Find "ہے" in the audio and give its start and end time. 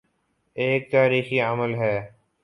1.75-1.95